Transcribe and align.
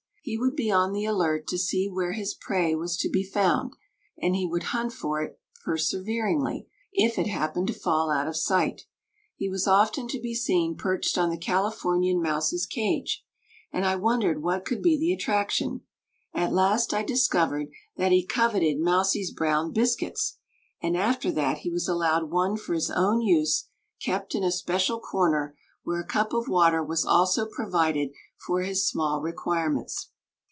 He 0.23 0.37
would 0.37 0.55
be 0.55 0.69
on 0.69 0.93
the 0.93 1.03
alert 1.05 1.47
to 1.47 1.57
see 1.57 1.87
where 1.89 2.11
his 2.11 2.35
prey 2.35 2.75
was 2.75 2.95
to 2.97 3.09
be 3.09 3.23
found, 3.23 3.75
and 4.21 4.35
he 4.35 4.45
would 4.45 4.65
hunt 4.65 4.93
for 4.93 5.19
it 5.23 5.39
perseveringly 5.65 6.67
if 6.93 7.17
it 7.17 7.25
happened 7.25 7.65
to 7.67 7.73
fall 7.73 8.11
out 8.11 8.27
of 8.27 8.37
sight. 8.37 8.83
He 9.35 9.49
was 9.49 9.65
often 9.67 10.07
to 10.09 10.21
be 10.21 10.35
seen 10.35 10.75
perched 10.77 11.17
on 11.17 11.31
the 11.31 11.39
Californian 11.39 12.21
mouse's 12.21 12.67
cage, 12.67 13.25
and 13.73 13.83
I 13.83 13.95
wondered 13.95 14.43
what 14.43 14.63
could 14.63 14.83
be 14.83 14.95
the 14.95 15.11
attraction; 15.11 15.81
at 16.35 16.53
last 16.53 16.93
I 16.93 17.01
discovered 17.01 17.71
that 17.97 18.11
he 18.11 18.23
coveted 18.23 18.77
mousie's 18.79 19.31
brown 19.31 19.71
biscuits, 19.71 20.37
and 20.83 20.95
after 20.95 21.31
that 21.31 21.59
he 21.59 21.71
was 21.71 21.87
allowed 21.87 22.29
one 22.29 22.57
for 22.57 22.75
his 22.75 22.91
own 22.91 23.21
use, 23.21 23.69
kept 23.99 24.35
in 24.35 24.43
a 24.43 24.51
special 24.51 24.99
corner, 24.99 25.57
where 25.83 25.99
a 25.99 26.05
cup 26.05 26.31
of 26.31 26.47
water 26.47 26.83
was 26.83 27.03
also 27.03 27.47
provided 27.47 28.11
for 28.37 28.61
his 28.61 28.87
small 28.87 29.19
requirements. 29.19 30.09